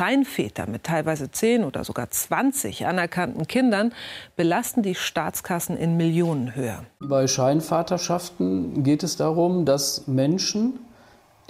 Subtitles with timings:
[0.00, 3.92] Scheinväter mit teilweise 10 oder sogar 20 anerkannten Kindern
[4.34, 6.78] belasten die Staatskassen in Millionenhöhe.
[7.00, 10.78] Bei Scheinvaterschaften geht es darum, dass Menschen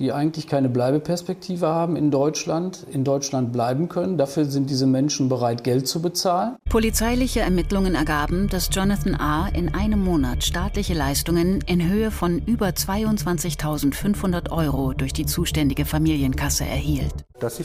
[0.01, 4.17] die eigentlich keine Bleibeperspektive haben in Deutschland, in Deutschland bleiben können.
[4.17, 6.57] Dafür sind diese Menschen bereit, Geld zu bezahlen.
[6.71, 9.49] Polizeiliche Ermittlungen ergaben, dass Jonathan A.
[9.49, 16.65] in einem Monat staatliche Leistungen in Höhe von über 22.500 Euro durch die zuständige Familienkasse
[16.65, 17.13] erhielt.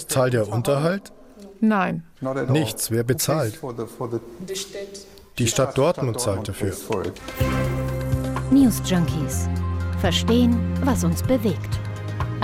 [0.08, 1.14] Zahlt er Unterhalt?
[1.62, 2.04] Nein.
[2.50, 2.92] Nichts.
[2.92, 3.60] Wer bezahlt?
[5.38, 6.74] Die Stadt Dortmund zahlt dafür.
[8.52, 9.48] News Junkies.
[10.02, 11.80] Verstehen, was uns bewegt.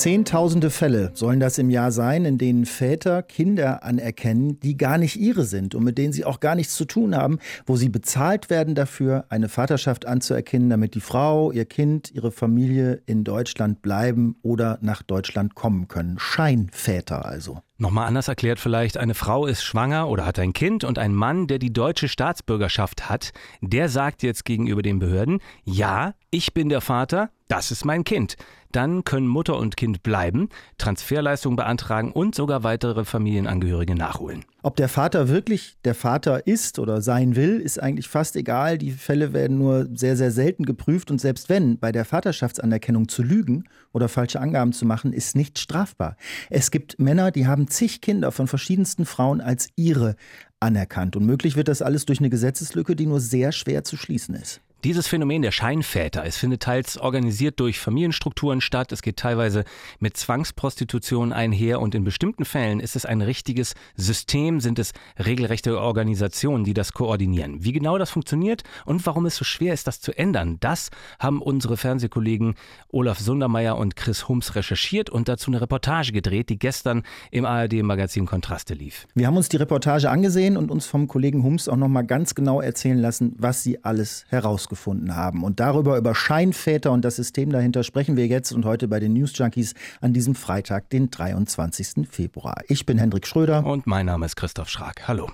[0.00, 5.16] Zehntausende Fälle sollen das im Jahr sein, in denen Väter Kinder anerkennen, die gar nicht
[5.16, 8.48] ihre sind und mit denen sie auch gar nichts zu tun haben, wo sie bezahlt
[8.48, 14.36] werden dafür, eine Vaterschaft anzuerkennen, damit die Frau, ihr Kind, ihre Familie in Deutschland bleiben
[14.40, 16.18] oder nach Deutschland kommen können.
[16.18, 17.60] Scheinväter also.
[17.76, 21.46] Nochmal anders erklärt vielleicht, eine Frau ist schwanger oder hat ein Kind und ein Mann,
[21.46, 26.80] der die deutsche Staatsbürgerschaft hat, der sagt jetzt gegenüber den Behörden, ja, ich bin der
[26.80, 28.36] Vater, das ist mein Kind.
[28.70, 30.48] Dann können Mutter und Kind bleiben,
[30.78, 34.44] Transferleistungen beantragen und sogar weitere Familienangehörige nachholen.
[34.62, 38.78] Ob der Vater wirklich der Vater ist oder sein will, ist eigentlich fast egal.
[38.78, 41.10] Die Fälle werden nur sehr, sehr selten geprüft.
[41.10, 45.58] Und selbst wenn bei der Vaterschaftsanerkennung zu lügen oder falsche Angaben zu machen, ist nicht
[45.58, 46.16] strafbar.
[46.50, 50.14] Es gibt Männer, die haben zig Kinder von verschiedensten Frauen als ihre
[50.60, 51.16] anerkannt.
[51.16, 54.60] Und möglich wird das alles durch eine Gesetzeslücke, die nur sehr schwer zu schließen ist.
[54.82, 59.64] Dieses Phänomen der Scheinväter, es findet teils organisiert durch Familienstrukturen statt, es geht teilweise
[59.98, 65.78] mit Zwangsprostitution einher und in bestimmten Fällen ist es ein richtiges System, sind es regelrechte
[65.78, 67.62] Organisationen, die das koordinieren.
[67.62, 70.88] Wie genau das funktioniert und warum es so schwer ist, das zu ändern, das
[71.18, 72.54] haben unsere Fernsehkollegen
[72.88, 78.24] Olaf Sundermeier und Chris Hums recherchiert und dazu eine Reportage gedreht, die gestern im ARD-Magazin
[78.24, 79.06] Kontraste lief.
[79.14, 82.62] Wir haben uns die Reportage angesehen und uns vom Kollegen Hums auch nochmal ganz genau
[82.62, 85.44] erzählen lassen, was sie alles heraus herausgefunden haben.
[85.44, 89.12] Und darüber, über Scheinväter und das System dahinter, sprechen wir jetzt und heute bei den
[89.12, 92.08] News Junkies an diesem Freitag, den 23.
[92.08, 92.62] Februar.
[92.68, 93.64] Ich bin Hendrik Schröder.
[93.66, 95.06] Und mein Name ist Christoph Schrag.
[95.08, 95.28] Hallo.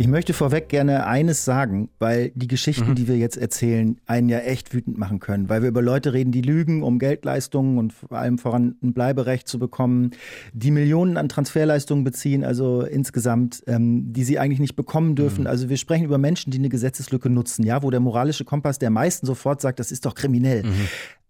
[0.00, 2.94] Ich möchte vorweg gerne eines sagen, weil die Geschichten, mhm.
[2.94, 6.30] die wir jetzt erzählen, einen ja echt wütend machen können, weil wir über Leute reden,
[6.30, 10.12] die lügen, um Geldleistungen und vor allem voran ein Bleiberecht zu bekommen,
[10.52, 15.42] die Millionen an Transferleistungen beziehen, also insgesamt, ähm, die sie eigentlich nicht bekommen dürfen.
[15.42, 15.46] Mhm.
[15.48, 18.90] Also wir sprechen über Menschen, die eine Gesetzeslücke nutzen, ja, wo der moralische Kompass der
[18.90, 20.62] meisten sofort sagt, das ist doch kriminell.
[20.62, 20.88] Mhm.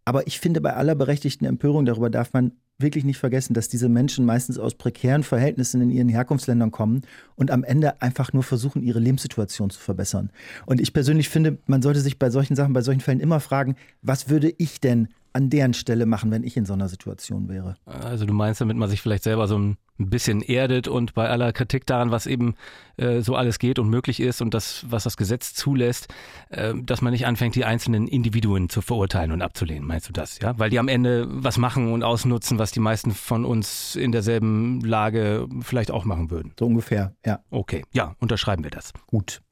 [0.08, 3.90] Aber ich finde, bei aller berechtigten Empörung darüber darf man wirklich nicht vergessen, dass diese
[3.90, 7.02] Menschen meistens aus prekären Verhältnissen in ihren Herkunftsländern kommen
[7.36, 10.30] und am Ende einfach nur versuchen, ihre Lebenssituation zu verbessern.
[10.64, 13.76] Und ich persönlich finde, man sollte sich bei solchen Sachen, bei solchen Fällen immer fragen,
[14.00, 17.76] was würde ich denn an deren Stelle machen, wenn ich in so einer Situation wäre?
[17.84, 21.28] Also du meinst, damit man sich vielleicht selber so ein ein bisschen erdet und bei
[21.28, 22.54] aller Kritik daran, was eben
[22.96, 26.08] äh, so alles geht und möglich ist und das, was das Gesetz zulässt,
[26.50, 29.86] äh, dass man nicht anfängt, die einzelnen Individuen zu verurteilen und abzulehnen.
[29.86, 30.58] Meinst du das, ja?
[30.58, 34.80] Weil die am Ende was machen und ausnutzen, was die meisten von uns in derselben
[34.80, 36.52] Lage vielleicht auch machen würden.
[36.58, 37.40] So ungefähr, ja.
[37.50, 38.92] Okay, ja, unterschreiben wir das.
[39.06, 39.42] Gut.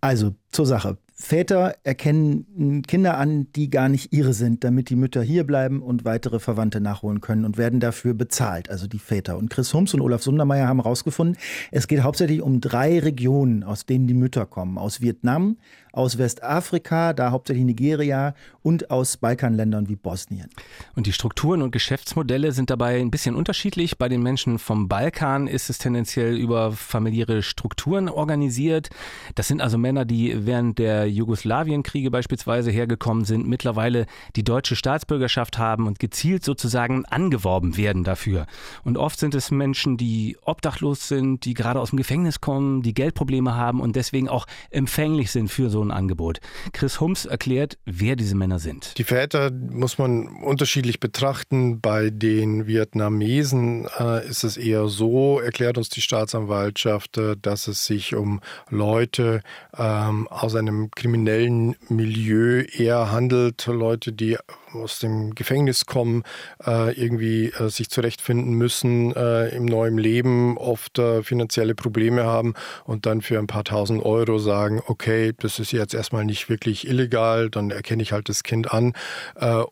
[0.00, 0.98] Also zur Sache.
[1.20, 6.04] Väter erkennen Kinder an, die gar nicht ihre sind, damit die Mütter hier bleiben und
[6.04, 9.36] weitere Verwandte nachholen können und werden dafür bezahlt, also die Väter.
[9.36, 11.36] Und Chris Hums und Olaf Sundermeier haben herausgefunden,
[11.72, 14.78] es geht hauptsächlich um drei Regionen, aus denen die Mütter kommen.
[14.78, 15.56] Aus Vietnam,
[15.92, 20.48] aus Westafrika, da hauptsächlich Nigeria und aus Balkanländern wie Bosnien.
[20.94, 23.98] Und die Strukturen und Geschäftsmodelle sind dabei ein bisschen unterschiedlich.
[23.98, 28.90] Bei den Menschen vom Balkan ist es tendenziell über familiäre Strukturen organisiert.
[29.34, 35.58] Das sind also Männer, die während der Jugoslawienkriege beispielsweise hergekommen sind, mittlerweile die deutsche Staatsbürgerschaft
[35.58, 38.46] haben und gezielt sozusagen angeworben werden dafür.
[38.84, 42.94] Und oft sind es Menschen, die obdachlos sind, die gerade aus dem Gefängnis kommen, die
[42.94, 46.40] Geldprobleme haben und deswegen auch empfänglich sind für so ein Angebot.
[46.72, 48.96] Chris Hums erklärt, wer diese Männer sind.
[48.98, 51.80] Die Väter muss man unterschiedlich betrachten.
[51.80, 57.84] Bei den Vietnamesen äh, ist es eher so, erklärt uns die Staatsanwaltschaft, äh, dass es
[57.86, 58.40] sich um
[58.70, 59.42] Leute
[59.76, 64.36] ähm, aus einem kriminellen Milieu eher handelt, Leute, die
[64.72, 66.24] aus dem Gefängnis kommen,
[66.66, 72.54] äh, irgendwie äh, sich zurechtfinden müssen äh, im neuen Leben, oft finanzielle Probleme haben
[72.84, 76.88] und dann für ein paar tausend Euro sagen, okay, das ist jetzt erstmal nicht wirklich
[76.88, 78.94] illegal, dann erkenne ich halt das Kind an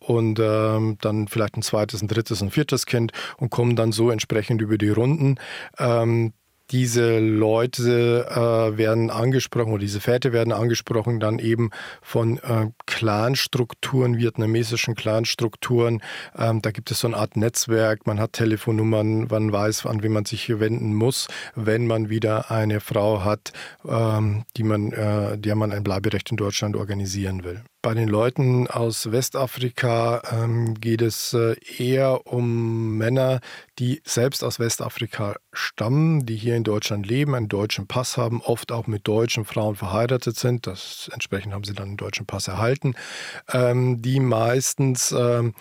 [0.01, 4.11] und ähm, dann vielleicht ein zweites, ein drittes, ein viertes Kind und kommen dann so
[4.11, 5.37] entsprechend über die Runden.
[6.71, 11.71] Diese Leute äh, werden angesprochen oder diese Väter werden angesprochen dann eben
[12.03, 16.03] von äh, Clanstrukturen, vietnamesischen Clanstrukturen.
[16.37, 20.13] Ähm, da gibt es so eine Art Netzwerk, man hat Telefonnummern, man weiß, an wen
[20.13, 23.53] man sich hier wenden muss, wenn man wieder eine Frau hat,
[23.87, 27.63] ähm, die man, äh, der man ein Bleiberecht in Deutschland organisieren will.
[27.87, 33.39] Bei den Leuten aus Westafrika ähm, geht es äh, eher um Männer,
[33.79, 38.73] die selbst aus Westafrika stammen, die hier in Deutschland leben, einen deutschen Pass haben, oft
[38.73, 40.67] auch mit deutschen Frauen verheiratet sind.
[40.67, 42.97] Das, entsprechend haben sie dann einen deutschen Pass erhalten,
[43.53, 45.55] ähm, die meistens ähm,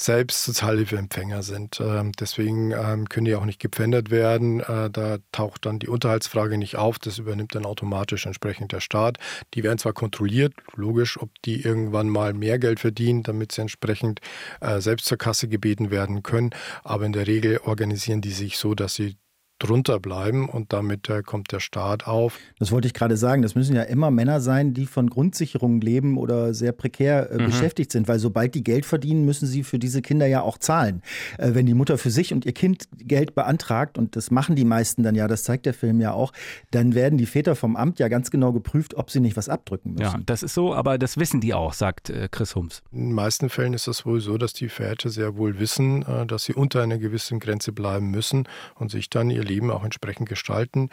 [0.00, 1.78] selbst Sozialhilfeempfänger sind.
[1.80, 4.60] Ähm, deswegen ähm, können die auch nicht gepfändert werden.
[4.60, 6.98] Äh, da taucht dann die Unterhaltsfrage nicht auf.
[6.98, 9.18] Das übernimmt dann automatisch entsprechend der Staat.
[9.52, 14.20] Die werden zwar kontrolliert, logisch, ob die irgendwann mal mehr Geld verdienen, damit sie entsprechend
[14.60, 16.50] äh, selbst zur Kasse gebeten werden können.
[16.82, 19.16] Aber in der Regel organisieren die sich so, dass sie
[19.60, 22.38] drunter bleiben und damit äh, kommt der Staat auf.
[22.58, 23.42] Das wollte ich gerade sagen.
[23.42, 27.46] Das müssen ja immer Männer sein, die von Grundsicherungen leben oder sehr prekär äh, mhm.
[27.46, 31.02] beschäftigt sind, weil sobald die Geld verdienen, müssen sie für diese Kinder ja auch zahlen.
[31.38, 34.64] Äh, wenn die Mutter für sich und ihr Kind Geld beantragt, und das machen die
[34.64, 36.32] meisten dann ja, das zeigt der Film ja auch,
[36.70, 39.92] dann werden die Väter vom Amt ja ganz genau geprüft, ob sie nicht was abdrücken
[39.92, 40.02] müssen.
[40.02, 42.82] Ja, das ist so, aber das wissen die auch, sagt äh, Chris Hums.
[42.92, 46.24] In den meisten Fällen ist es wohl so, dass die Väter sehr wohl wissen, äh,
[46.24, 50.28] dass sie unter einer gewissen Grenze bleiben müssen und sich dann ihr Leben auch entsprechend
[50.28, 50.90] gestalten.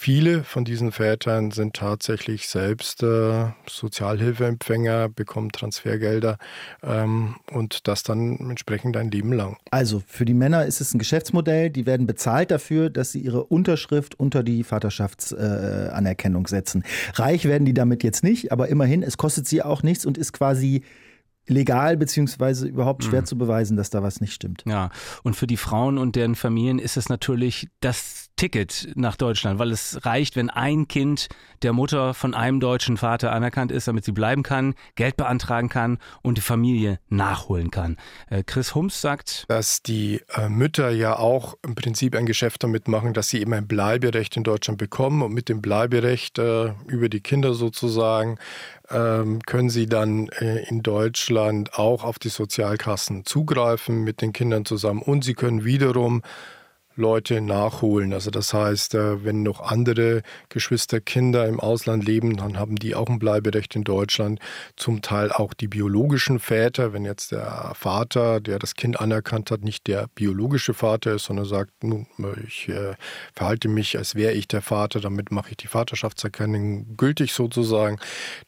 [0.00, 6.38] Viele von diesen Vätern sind tatsächlich selbst äh, Sozialhilfeempfänger, bekommen Transfergelder
[6.84, 9.56] ähm, und das dann entsprechend ein Leben lang.
[9.72, 13.42] Also für die Männer ist es ein Geschäftsmodell, die werden bezahlt dafür, dass sie ihre
[13.42, 16.84] Unterschrift unter die Vaterschaftsanerkennung äh, setzen.
[17.14, 20.32] Reich werden die damit jetzt nicht, aber immerhin, es kostet sie auch nichts und ist
[20.32, 20.84] quasi
[21.48, 23.26] legal beziehungsweise überhaupt schwer mhm.
[23.26, 24.64] zu beweisen, dass da was nicht stimmt.
[24.66, 24.90] Ja,
[25.22, 29.72] und für die Frauen und deren Familien ist es natürlich das Ticket nach Deutschland, weil
[29.72, 31.28] es reicht, wenn ein Kind
[31.62, 35.98] der Mutter von einem deutschen Vater anerkannt ist, damit sie bleiben kann, Geld beantragen kann
[36.22, 37.96] und die Familie nachholen kann.
[38.30, 42.86] Äh, Chris Hums sagt, dass die äh, Mütter ja auch im Prinzip ein Geschäft damit
[42.86, 47.08] machen, dass sie eben ein Bleiberecht in Deutschland bekommen und mit dem Bleiberecht äh, über
[47.08, 48.38] die Kinder sozusagen
[48.90, 55.02] ähm, können sie dann in Deutschland auch auf die Sozialkassen zugreifen mit den Kindern zusammen
[55.02, 56.22] und sie können wiederum
[56.98, 58.12] Leute nachholen.
[58.12, 63.08] Also das heißt, äh, wenn noch andere Geschwisterkinder im Ausland leben, dann haben die auch
[63.08, 64.40] ein Bleiberecht in Deutschland.
[64.76, 69.62] Zum Teil auch die biologischen Väter, wenn jetzt der Vater, der das Kind anerkannt hat,
[69.62, 71.72] nicht der biologische Vater ist, sondern sagt,
[72.46, 72.94] ich äh,
[73.34, 77.98] verhalte mich, als wäre ich der Vater, damit mache ich die Vaterschaftserkennung gültig sozusagen,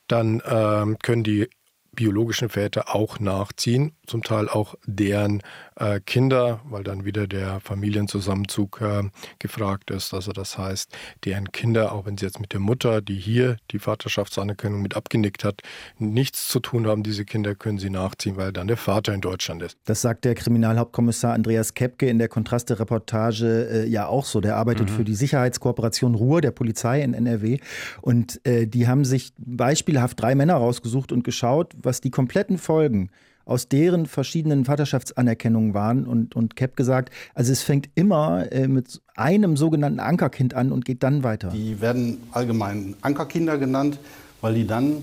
[0.09, 1.49] dann ähm, können die
[1.93, 5.43] biologischen Väter auch nachziehen, zum Teil auch deren
[5.77, 9.03] äh, Kinder, weil dann wieder der Familienzusammenzug äh,
[9.39, 10.15] gefragt ist.
[10.15, 10.91] Also das heißt,
[11.25, 15.45] deren Kinder, auch wenn sie jetzt mit der Mutter, die hier die Vaterschaftsanerkennung mit abgenickt
[15.45, 15.63] hat,
[15.99, 19.63] nichts zu tun haben, diese Kinder können sie nachziehen, weil dann der Vater in Deutschland
[19.63, 19.79] ist.
[19.85, 24.41] Das sagt der Kriminalhauptkommissar Andreas Kepke in der Kontraste-Reportage äh, ja auch so.
[24.41, 24.95] Der arbeitet mhm.
[24.95, 27.59] für die Sicherheitskooperation Ruhr der Polizei in NRW
[28.01, 33.11] und äh, die haben sich beispielhaft drei Männer rausgesucht und geschaut, was die kompletten Folgen
[33.45, 39.01] aus deren verschiedenen Vaterschaftsanerkennungen waren und, und Cap gesagt, also es fängt immer äh, mit
[39.17, 41.49] einem sogenannten Ankerkind an und geht dann weiter.
[41.49, 43.99] Die werden allgemein Ankerkinder genannt,
[44.41, 44.99] weil die dann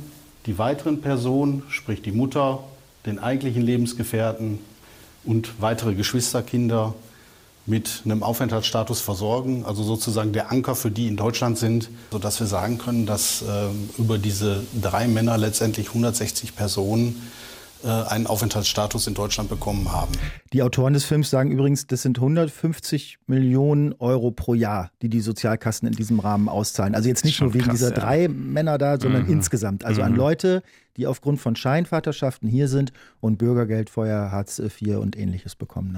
[0.45, 2.63] die weiteren Personen, sprich die Mutter,
[3.05, 4.59] den eigentlichen Lebensgefährten
[5.25, 6.95] und weitere Geschwisterkinder
[7.67, 12.47] mit einem Aufenthaltsstatus versorgen, also sozusagen der Anker für die in Deutschland sind, sodass wir
[12.47, 17.21] sagen können, dass äh, über diese drei Männer letztendlich 160 Personen
[17.83, 20.13] äh, einen Aufenthaltsstatus in Deutschland bekommen haben.
[20.53, 25.19] Die Autoren des Films sagen übrigens, das sind 150 Millionen Euro pro Jahr, die die
[25.19, 26.95] Sozialkassen in diesem Rahmen auszahlen.
[26.95, 27.99] Also jetzt nicht nur wegen krass, dieser ja.
[27.99, 29.33] drei Männer da, sondern mhm.
[29.33, 29.85] insgesamt.
[29.85, 30.07] Also mhm.
[30.07, 30.63] an Leute,
[30.95, 35.93] die aufgrund von Scheinvaterschaften hier sind und Bürgergeld, Feuer, Hartz IV und ähnliches bekommen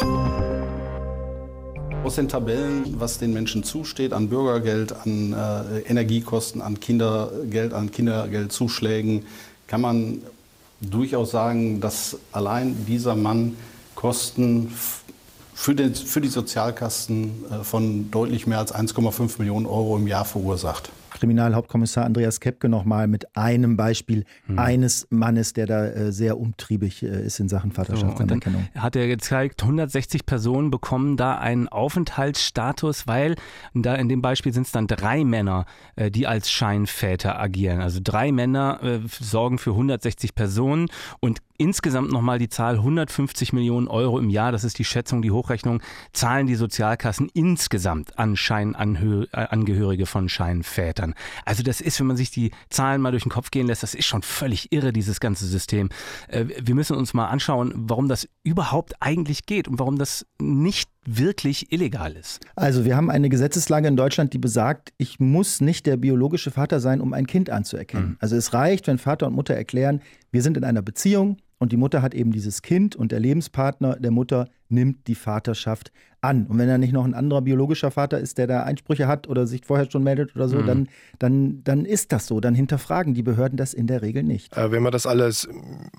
[0.00, 0.53] dann.
[2.04, 7.90] Aus den Tabellen, was den Menschen zusteht an Bürgergeld, an äh, Energiekosten, an Kindergeld, an
[7.90, 9.24] Kindergeldzuschlägen,
[9.66, 10.18] kann man
[10.82, 13.56] durchaus sagen, dass allein dieser Mann
[13.94, 14.70] Kosten
[15.54, 20.26] für, den, für die Sozialkasten äh, von deutlich mehr als 1,5 Millionen Euro im Jahr
[20.26, 20.90] verursacht.
[21.14, 24.58] Kriminalhauptkommissar Andreas Kepke nochmal mit einem Beispiel mhm.
[24.58, 28.68] eines Mannes, der da äh, sehr umtriebig äh, ist in Sachen Vaterschaftsanerkennung.
[28.74, 33.36] So, hat er gezeigt, 160 Personen bekommen da einen Aufenthaltsstatus, weil
[33.74, 35.66] da in dem Beispiel sind es dann drei Männer,
[35.96, 37.80] äh, die als Scheinväter agieren.
[37.80, 40.88] Also drei Männer äh, sorgen für 160 Personen
[41.20, 45.30] und insgesamt nochmal die Zahl 150 Millionen Euro im Jahr, das ist die Schätzung, die
[45.30, 45.80] Hochrechnung,
[46.12, 51.14] zahlen die Sozialkassen insgesamt an Scheinangehörige von Scheinvätern.
[51.44, 53.94] Also das ist, wenn man sich die Zahlen mal durch den Kopf gehen lässt, das
[53.94, 55.90] ist schon völlig irre, dieses ganze System.
[56.28, 60.90] Äh, wir müssen uns mal anschauen, warum das überhaupt eigentlich geht und warum das nicht
[61.06, 62.40] wirklich illegal ist.
[62.56, 66.80] Also wir haben eine Gesetzeslage in Deutschland, die besagt, ich muss nicht der biologische Vater
[66.80, 68.10] sein, um ein Kind anzuerkennen.
[68.10, 68.16] Mhm.
[68.20, 71.76] Also es reicht, wenn Vater und Mutter erklären, wir sind in einer Beziehung, und die
[71.76, 75.92] Mutter hat eben dieses Kind und der Lebenspartner der Mutter nimmt die Vaterschaft
[76.24, 76.46] an.
[76.46, 79.46] Und wenn er nicht noch ein anderer biologischer Vater ist, der da Einsprüche hat oder
[79.46, 80.66] sich vorher schon meldet oder so, mhm.
[80.66, 82.40] dann, dann, dann ist das so.
[82.40, 84.56] Dann hinterfragen die Behörden das in der Regel nicht.
[84.56, 85.48] Äh, wenn man das alles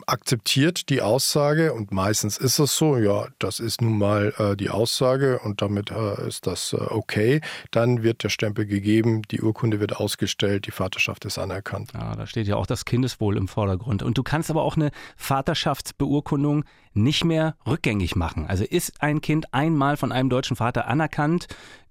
[0.07, 4.69] akzeptiert, die Aussage, und meistens ist es so, ja, das ist nun mal äh, die
[4.69, 7.41] Aussage und damit äh, ist das äh, okay,
[7.71, 11.91] dann wird der Stempel gegeben, die Urkunde wird ausgestellt, die Vaterschaft ist anerkannt.
[11.93, 14.01] Ja, da steht ja auch das Kindeswohl im Vordergrund.
[14.01, 18.45] Und du kannst aber auch eine Vaterschaftsbeurkundung nicht mehr rückgängig machen.
[18.47, 21.47] Also ist ein Kind einmal von einem deutschen Vater anerkannt,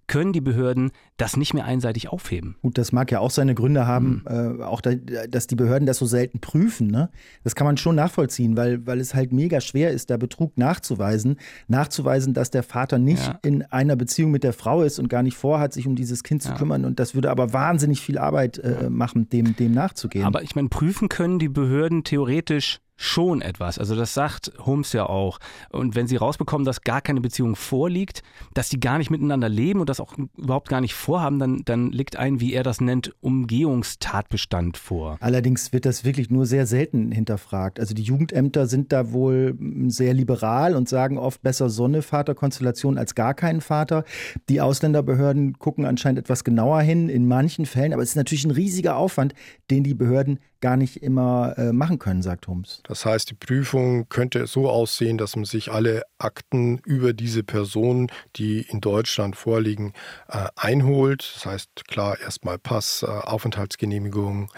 [0.07, 2.57] können die Behörden das nicht mehr einseitig aufheben.
[2.63, 4.61] Gut, das mag ja auch seine Gründe haben, mhm.
[4.61, 6.89] äh, auch da, dass die Behörden das so selten prüfen.
[6.89, 7.11] Ne?
[7.45, 11.37] Das kann man schon nachvollziehen, weil, weil es halt mega schwer ist, da Betrug nachzuweisen.
[11.69, 13.39] Nachzuweisen, dass der Vater nicht ja.
[13.43, 16.43] in einer Beziehung mit der Frau ist und gar nicht vorhat, sich um dieses Kind
[16.43, 16.57] zu ja.
[16.57, 16.85] kümmern.
[16.85, 20.25] Und das würde aber wahnsinnig viel Arbeit äh, machen, dem, dem nachzugehen.
[20.25, 23.79] Aber ich meine, prüfen können die Behörden theoretisch schon etwas.
[23.79, 25.39] Also das sagt Holmes ja auch.
[25.71, 28.23] Und wenn sie rausbekommen, dass gar keine Beziehung vorliegt,
[28.55, 31.91] dass die gar nicht miteinander leben und das auch überhaupt gar nicht vorhaben, dann, dann
[31.91, 35.17] liegt ein, wie er das nennt, Umgehungstatbestand vor.
[35.21, 37.81] Allerdings wird das wirklich nur sehr selten hinterfragt.
[37.81, 39.59] Also die Jugendämter sind da wohl
[39.89, 44.05] sehr liberal und sagen oft besser Sonne-Vater-Konstellation als gar keinen Vater.
[44.49, 48.53] Die Ausländerbehörden gucken anscheinend etwas genauer hin in manchen Fällen, aber es ist natürlich ein
[48.53, 49.35] riesiger Aufwand,
[49.71, 52.81] den die Behörden gar nicht immer äh, machen können, sagt Holmes.
[52.85, 58.11] Das heißt, die Prüfung könnte so aussehen, dass man sich alle Akten über diese Person,
[58.37, 59.93] die in Deutschland vorliegen,
[60.27, 61.33] äh, einholt.
[61.35, 64.51] Das heißt, klar, erstmal Pass, äh, Aufenthaltsgenehmigung,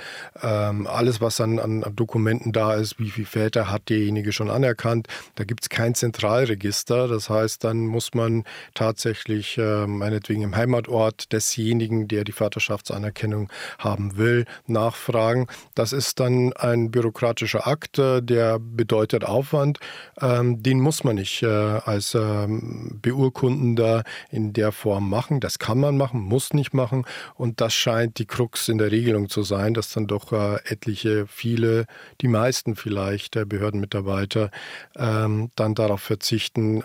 [0.43, 5.09] ähm, alles, was an, an, Dokumenten da ist, wie viele Väter hat derjenige schon anerkannt.
[5.35, 7.09] Da gibt es kein Zentralregister.
[7.09, 8.45] Das heißt, dann muss man
[8.75, 15.49] tatsächlich äh, meinetwegen im Heimatort desjenigen, der die Vaterschaftsanerkennung haben will, nachfragen.
[15.75, 19.79] Das ist dann ein bürokratischer Akt, äh, der bedeutet Aufwand.
[20.21, 25.41] Ähm, den muss man nicht äh, als ähm, Beurkundender in der Form machen.
[25.41, 27.05] Das kann man machen, muss nicht machen.
[27.35, 31.27] Und das scheint die Krux in der Regelung zu sein, dass dann doch äh, etliche,
[31.27, 31.87] viele,
[32.21, 34.51] die meisten vielleicht der Behördenmitarbeiter
[34.97, 36.83] ähm, dann darauf verzichten,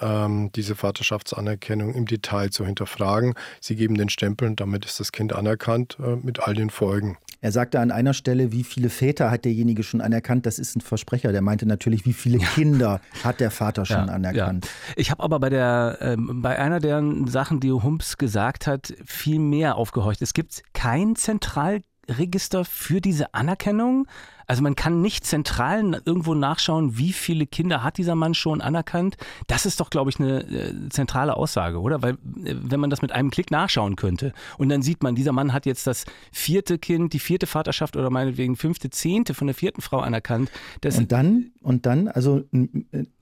[0.55, 3.33] diese Vaterschaftsanerkennung im Detail zu hinterfragen.
[3.59, 7.17] Sie geben den Stempel und damit ist das Kind anerkannt mit all den Folgen.
[7.43, 10.45] Er sagte an einer Stelle, wie viele Väter hat derjenige schon anerkannt?
[10.45, 11.31] Das ist ein Versprecher.
[11.31, 14.65] Der meinte natürlich, wie viele Kinder hat der Vater schon ja, anerkannt?
[14.65, 14.93] Ja.
[14.95, 19.39] Ich habe aber bei der äh, bei einer der Sachen, die Humps gesagt hat, viel
[19.39, 20.21] mehr aufgehorcht.
[20.21, 24.05] Es gibt kein Zentralregister für diese Anerkennung.
[24.47, 29.17] Also man kann nicht zentral irgendwo nachschauen, wie viele Kinder hat dieser Mann schon anerkannt.
[29.47, 32.01] Das ist doch, glaube ich, eine äh, zentrale Aussage, oder?
[32.01, 35.31] Weil äh, wenn man das mit einem Klick nachschauen könnte und dann sieht man, dieser
[35.31, 39.55] Mann hat jetzt das vierte Kind, die vierte Vaterschaft oder meinetwegen fünfte, zehnte von der
[39.55, 40.51] vierten Frau anerkannt.
[40.99, 42.43] und dann, und dann, also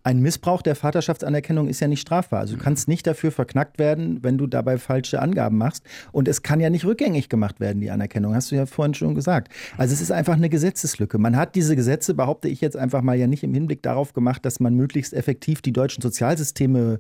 [0.10, 2.40] ein Missbrauch der Vaterschaftsanerkennung ist ja nicht strafbar.
[2.40, 5.84] Also du kannst nicht dafür verknackt werden, wenn du dabei falsche Angaben machst.
[6.12, 8.34] Und es kann ja nicht rückgängig gemacht werden, die Anerkennung.
[8.34, 9.52] Hast du ja vorhin schon gesagt.
[9.78, 11.19] Also es ist einfach eine Gesetzeslücke.
[11.20, 14.46] Man hat diese Gesetze, behaupte ich jetzt einfach mal, ja nicht im Hinblick darauf gemacht,
[14.46, 17.00] dass man möglichst effektiv die deutschen Sozialsysteme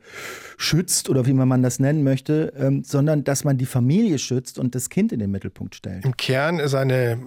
[0.57, 4.75] schützt oder wie man das nennen möchte, ähm, sondern dass man die Familie schützt und
[4.75, 6.05] das Kind in den Mittelpunkt stellt.
[6.05, 7.19] Im Kern ist eine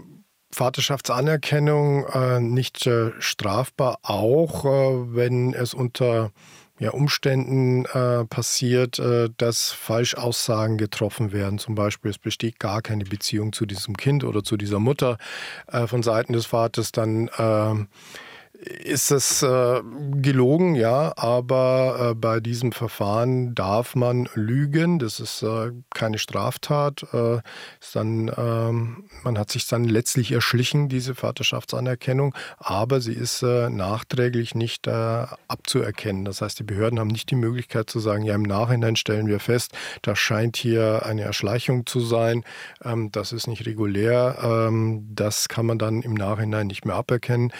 [0.54, 6.30] Vaterschaftsanerkennung äh, nicht äh, strafbar, auch äh, wenn es unter
[6.78, 11.58] ja, Umständen äh, passiert, äh, dass Falschaussagen getroffen werden.
[11.58, 15.18] Zum Beispiel, es besteht gar keine Beziehung zu diesem Kind oder zu dieser Mutter
[15.68, 17.88] äh, von Seiten des Vaters, dann ähm,
[18.62, 19.82] ist es äh,
[20.16, 25.00] gelogen, ja, aber äh, bei diesem Verfahren darf man lügen.
[25.00, 27.02] Das ist äh, keine Straftat.
[27.12, 27.40] Äh,
[27.92, 34.54] dann, ähm, man hat sich dann letztlich erschlichen, diese Vaterschaftsanerkennung, aber sie ist äh, nachträglich
[34.54, 36.24] nicht äh, abzuerkennen.
[36.24, 39.40] Das heißt, die Behörden haben nicht die Möglichkeit zu sagen, ja, im Nachhinein stellen wir
[39.40, 42.44] fest, da scheint hier eine Erschleichung zu sein.
[42.84, 44.38] Ähm, das ist nicht regulär.
[44.42, 47.52] Ähm, das kann man dann im Nachhinein nicht mehr aberkennen.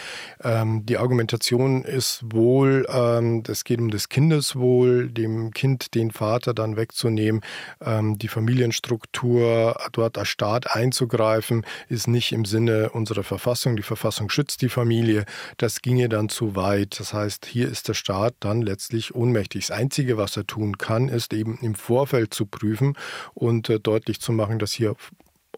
[0.45, 6.53] Ähm, die Argumentation ist wohl, ähm, es geht um das Kindeswohl, dem Kind den Vater
[6.53, 7.41] dann wegzunehmen,
[7.81, 13.77] ähm, die Familienstruktur dort als Staat einzugreifen, ist nicht im Sinne unserer Verfassung.
[13.77, 15.25] Die Verfassung schützt die Familie.
[15.57, 17.01] Das ginge dann zu weit.
[17.01, 19.69] Das heißt, hier ist der Staat dann letztlich ohnmächtig.
[19.69, 22.99] Das Einzige, was er tun kann, ist eben im Vorfeld zu prüfen
[23.33, 24.95] und äh, deutlich zu machen, dass hier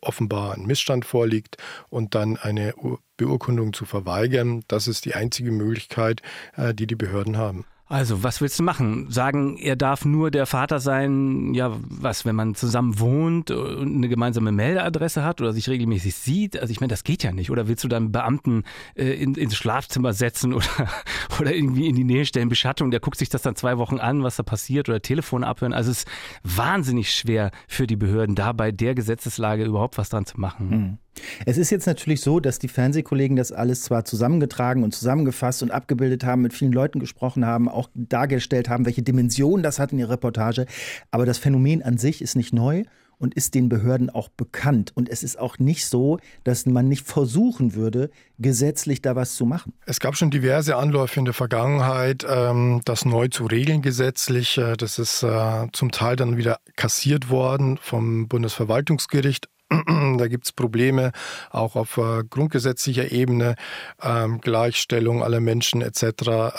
[0.04, 1.56] offenbar ein Missstand vorliegt
[1.88, 2.74] und dann eine
[3.16, 4.64] Beurkundung zu verweigern.
[4.68, 6.22] Das ist die einzige Möglichkeit,
[6.56, 7.64] äh, die die Behörden haben.
[7.86, 9.10] Also, was willst du machen?
[9.10, 14.08] Sagen, er darf nur der Vater sein, ja, was, wenn man zusammen wohnt und eine
[14.08, 16.58] gemeinsame Meldeadresse hat oder sich regelmäßig sieht?
[16.58, 17.50] Also, ich meine, das geht ja nicht.
[17.50, 18.64] Oder willst du dann Beamten
[18.94, 20.66] äh, in, ins Schlafzimmer setzen oder,
[21.40, 24.22] oder irgendwie in die Nähe stellen, Beschattung, der guckt sich das dann zwei Wochen an,
[24.22, 25.74] was da passiert oder Telefon abhören?
[25.74, 26.08] Also, es ist
[26.42, 30.70] wahnsinnig schwer für die Behörden, da bei der Gesetzeslage überhaupt was dran zu machen.
[30.70, 30.98] Mhm.
[31.46, 35.70] Es ist jetzt natürlich so, dass die Fernsehkollegen das alles zwar zusammengetragen und zusammengefasst und
[35.70, 39.98] abgebildet haben, mit vielen Leuten gesprochen haben, auch dargestellt haben, welche Dimension das hat in
[39.98, 40.66] ihrer Reportage,
[41.10, 42.84] aber das Phänomen an sich ist nicht neu
[43.18, 44.92] und ist den Behörden auch bekannt.
[44.94, 49.46] Und es ist auch nicht so, dass man nicht versuchen würde, gesetzlich da was zu
[49.46, 49.72] machen.
[49.86, 54.58] Es gab schon diverse Anläufe in der Vergangenheit, ähm, das neu zu regeln gesetzlich.
[54.58, 59.48] Äh, das ist äh, zum Teil dann wieder kassiert worden vom Bundesverwaltungsgericht.
[60.18, 61.12] Da gibt es Probleme
[61.50, 63.56] auch auf äh, grundgesetzlicher Ebene,
[64.02, 66.04] ähm, Gleichstellung aller Menschen etc.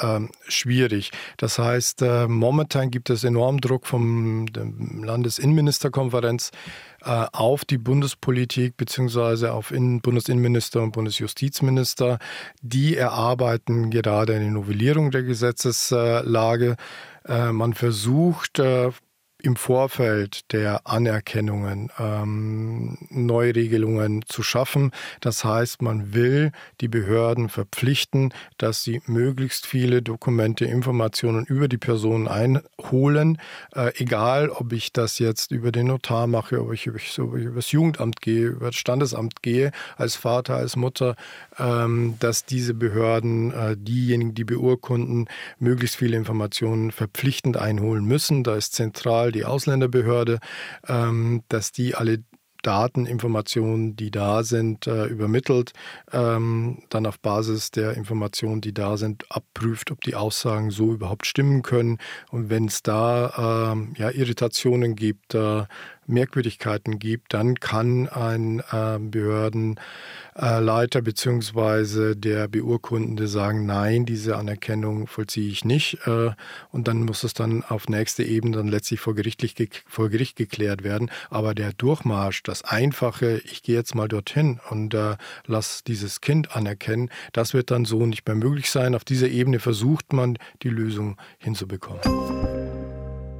[0.01, 1.11] Ähm, schwierig.
[1.37, 4.45] Das heißt, äh, momentan gibt es enormen Druck vom
[5.03, 6.51] Landesinnenministerkonferenz
[7.03, 12.19] äh, auf die Bundespolitik beziehungsweise auf Innen Bundesinnenminister und Bundesjustizminister.
[12.61, 16.75] Die erarbeiten gerade eine Novellierung der Gesetzeslage.
[17.27, 18.61] Man versucht
[19.45, 24.91] im Vorfeld der Anerkennungen ähm, Neuregelungen zu schaffen.
[25.21, 31.77] Das heißt, man will die Behörden verpflichten, dass sie möglichst viele Dokumente, Informationen über die
[31.77, 33.37] Person einholen,
[33.75, 37.35] äh, egal ob ich das jetzt über den Notar mache, ob ich, ob ich so
[37.35, 41.15] über das Jugendamt gehe, über das Standesamt gehe, als Vater, als Mutter,
[41.59, 45.27] ähm, dass diese Behörden, äh, diejenigen, die beurkunden,
[45.59, 48.43] möglichst viele Informationen verpflichtend einholen müssen.
[48.43, 50.39] Da ist zentral die Ausländerbehörde,
[50.87, 52.23] ähm, dass die alle
[52.65, 55.73] Dateninformationen, die da sind, äh, übermittelt,
[56.11, 61.27] ähm, dann auf Basis der Informationen, die da sind, abprüft, ob die Aussagen so überhaupt
[61.27, 61.99] stimmen können.
[62.31, 65.65] Und wenn es da ähm, ja, Irritationen gibt, äh,
[66.07, 75.49] Merkwürdigkeiten gibt, dann kann ein äh, Behördenleiter beziehungsweise der Beurkundende sagen, nein, diese Anerkennung vollziehe
[75.49, 75.99] ich nicht.
[76.05, 76.31] Äh,
[76.71, 79.55] und dann muss es dann auf nächste Ebene dann letztlich vor, gerichtlich,
[79.87, 81.09] vor Gericht geklärt werden.
[81.29, 85.15] Aber der Durchmarsch, das Einfache, ich gehe jetzt mal dorthin und äh,
[85.45, 88.95] lass dieses Kind anerkennen, das wird dann so nicht mehr möglich sein.
[88.95, 92.64] Auf dieser Ebene versucht man, die Lösung hinzubekommen.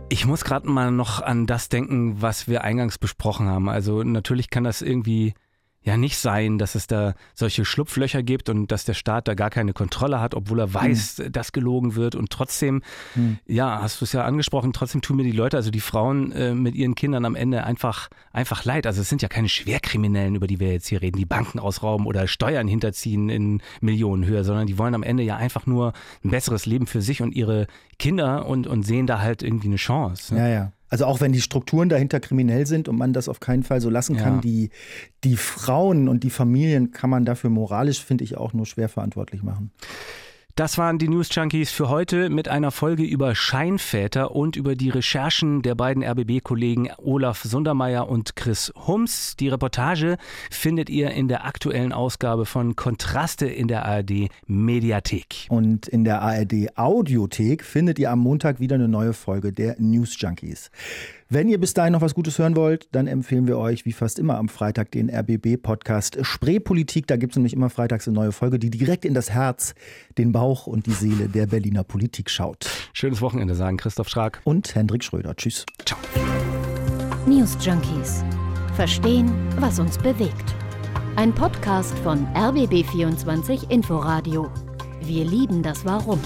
[0.08, 3.70] Ich muss gerade mal noch an das denken, was wir eingangs besprochen haben.
[3.70, 5.34] Also natürlich kann das irgendwie
[5.86, 9.52] ja nicht sein, dass es da solche Schlupflöcher gibt und dass der Staat da gar
[9.52, 11.32] keine Kontrolle hat, obwohl er weiß, hm.
[11.32, 12.16] dass gelogen wird.
[12.16, 12.82] Und trotzdem,
[13.14, 13.38] hm.
[13.46, 16.56] ja, hast du es ja angesprochen, trotzdem tun mir die Leute, also die Frauen äh,
[16.56, 18.88] mit ihren Kindern am Ende einfach, einfach leid.
[18.88, 22.08] Also es sind ja keine Schwerkriminellen, über die wir jetzt hier reden, die Banken ausrauben
[22.08, 25.94] oder Steuern hinterziehen in Millionenhöhe, sondern die wollen am Ende ja einfach nur
[26.24, 27.68] ein besseres Leben für sich und ihre
[28.00, 30.34] Kinder und, und sehen da halt irgendwie eine Chance.
[30.34, 30.40] Ne?
[30.40, 30.72] Ja, ja.
[30.96, 33.90] Also auch wenn die Strukturen dahinter kriminell sind und man das auf keinen Fall so
[33.90, 34.40] lassen kann, ja.
[34.40, 34.70] die,
[35.26, 39.44] die Frauen und die Familien kann man dafür moralisch, finde ich, auch nur schwer verantwortlich
[39.44, 39.72] machen.
[40.58, 44.90] Das waren die News Junkies für heute mit einer Folge über Scheinväter und über die
[44.90, 49.36] Recherchen der beiden RBB-Kollegen Olaf Sundermeier und Chris Hums.
[49.36, 50.16] Die Reportage
[50.50, 55.48] findet ihr in der aktuellen Ausgabe von Kontraste in der ARD Mediathek.
[55.50, 60.16] Und in der ARD Audiothek findet ihr am Montag wieder eine neue Folge der News
[60.18, 60.72] Junkies.
[61.28, 64.20] Wenn ihr bis dahin noch was Gutes hören wollt, dann empfehlen wir euch wie fast
[64.20, 67.08] immer am Freitag den RBB-Podcast Spreepolitik.
[67.08, 69.74] Da gibt es nämlich immer freitags eine neue Folge, die direkt in das Herz,
[70.20, 72.70] den Bauch und die Seele der Berliner Politik schaut.
[72.94, 75.36] Schönes Wochenende sagen Christoph Schrag und Hendrik Schröder.
[75.36, 75.66] Tschüss.
[75.86, 75.98] Ciao.
[77.26, 78.24] News Junkies.
[78.76, 80.54] Verstehen, was uns bewegt.
[81.16, 84.52] Ein Podcast von RBB24 Inforadio.
[85.02, 86.20] Wir lieben das Warum.